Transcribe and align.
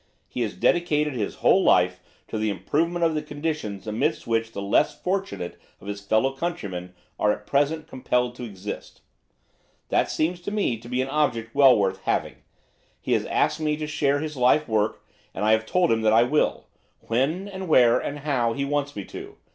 He 0.27 0.41
has 0.41 0.55
dedicated 0.55 1.13
his 1.13 1.35
whole 1.45 1.63
life 1.63 1.99
to 2.27 2.39
the 2.39 2.49
improvement 2.49 3.05
of 3.05 3.13
the 3.13 3.21
conditions 3.21 3.85
amidst 3.85 4.25
which 4.25 4.51
the 4.51 4.59
less 4.63 4.99
fortunate 4.99 5.61
of 5.79 5.85
his 5.85 6.01
fellow 6.01 6.31
countrymen 6.33 6.95
are 7.19 7.31
at 7.31 7.45
present 7.45 7.87
compelled 7.87 8.33
to 8.33 8.43
exist. 8.43 9.01
That 9.89 10.09
seems 10.09 10.41
to 10.41 10.49
me 10.49 10.79
to 10.79 10.89
be 10.89 11.03
an 11.03 11.09
object 11.09 11.53
well 11.53 11.77
worth 11.77 12.01
having. 12.01 12.37
He 12.99 13.11
has 13.13 13.27
asked 13.27 13.59
me 13.59 13.77
to 13.77 13.85
share 13.85 14.17
his 14.21 14.35
life 14.35 14.67
work, 14.67 15.03
and 15.35 15.45
I 15.45 15.51
have 15.51 15.67
told 15.67 15.91
him 15.91 16.01
that 16.01 16.13
I 16.13 16.23
will; 16.23 16.65
when, 17.01 17.47
and 17.47 17.67
where, 17.67 17.99
and 17.99 18.21
how, 18.21 18.53
he 18.53 18.65
wants 18.65 18.95
me 18.95 19.05
to. 19.05 19.35